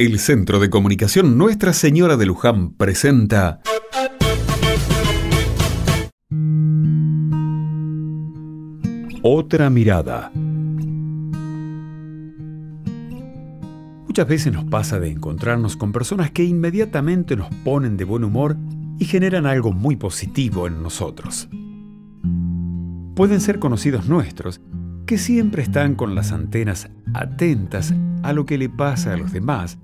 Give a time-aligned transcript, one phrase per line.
[0.00, 3.60] El Centro de Comunicación Nuestra Señora de Luján presenta
[9.22, 10.30] Otra mirada.
[14.06, 18.56] Muchas veces nos pasa de encontrarnos con personas que inmediatamente nos ponen de buen humor
[19.00, 21.48] y generan algo muy positivo en nosotros.
[23.16, 24.60] Pueden ser conocidos nuestros,
[25.08, 29.78] que siempre están con las antenas atentas a lo que le pasa a los demás,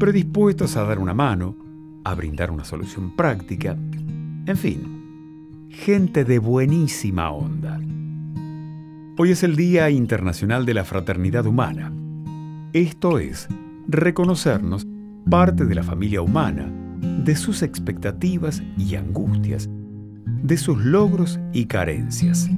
[0.00, 1.56] predispuestos a dar una mano,
[2.02, 3.76] a brindar una solución práctica,
[4.46, 7.80] en fin, gente de buenísima onda.
[9.16, 11.92] Hoy es el Día Internacional de la Fraternidad Humana.
[12.72, 13.46] Esto es,
[13.86, 14.88] reconocernos
[15.30, 16.68] parte de la familia humana,
[17.22, 19.70] de sus expectativas y angustias,
[20.42, 22.50] de sus logros y carencias.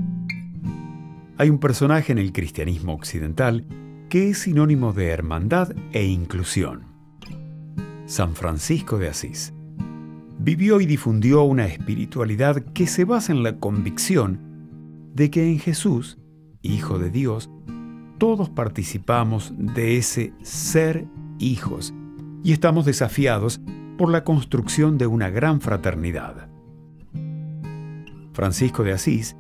[1.39, 3.67] Hay un personaje en el cristianismo occidental
[4.09, 6.85] que es sinónimo de hermandad e inclusión.
[8.07, 9.53] San Francisco de Asís.
[10.39, 16.19] Vivió y difundió una espiritualidad que se basa en la convicción de que en Jesús,
[16.63, 17.51] Hijo de Dios,
[18.19, 21.07] todos participamos de ese ser
[21.39, 21.93] hijos
[22.43, 23.61] y estamos desafiados
[23.99, 26.49] por la construcción de una gran fraternidad.
[28.33, 29.37] Francisco de Asís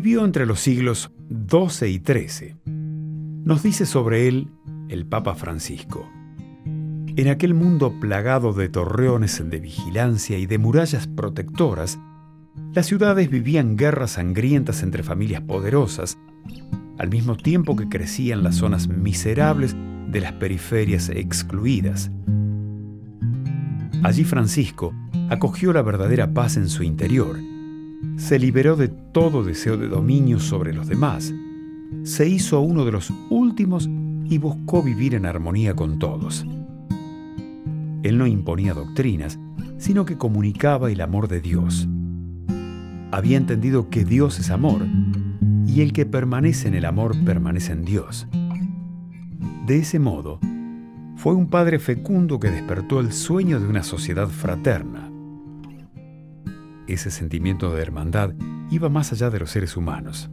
[0.00, 2.56] vivió entre los siglos XII y XIII
[3.44, 4.48] nos dice sobre él
[4.88, 6.10] el Papa Francisco.
[6.64, 12.00] En aquel mundo plagado de torreones de vigilancia y de murallas protectoras,
[12.72, 16.18] las ciudades vivían guerras sangrientas entre familias poderosas,
[16.98, 19.76] al mismo tiempo que crecían las zonas miserables
[20.08, 22.10] de las periferias excluidas.
[24.02, 24.92] Allí Francisco
[25.30, 27.38] acogió la verdadera paz en su interior,
[28.16, 31.32] se liberó de todo deseo de dominio sobre los demás,
[32.02, 33.88] se hizo uno de los últimos
[34.24, 36.46] y buscó vivir en armonía con todos.
[38.02, 39.38] Él no imponía doctrinas,
[39.78, 41.88] sino que comunicaba el amor de Dios.
[43.10, 44.86] Había entendido que Dios es amor
[45.66, 48.26] y el que permanece en el amor permanece en Dios.
[49.66, 50.40] De ese modo,
[51.16, 55.10] fue un padre fecundo que despertó el sueño de una sociedad fraterna.
[56.86, 58.34] Ese sentimiento de hermandad
[58.70, 60.30] iba más allá de los seres humanos.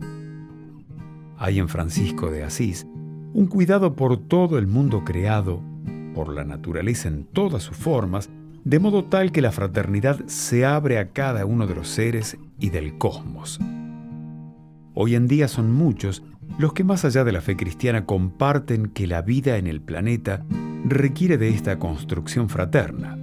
[1.38, 2.86] Hay en Francisco de Asís
[3.34, 5.62] un cuidado por todo el mundo creado,
[6.14, 8.30] por la naturaleza en todas sus formas,
[8.64, 12.70] de modo tal que la fraternidad se abre a cada uno de los seres y
[12.70, 13.60] del cosmos.
[14.94, 16.22] Hoy en día son muchos
[16.58, 20.46] los que más allá de la fe cristiana comparten que la vida en el planeta
[20.84, 23.18] requiere de esta construcción fraterna.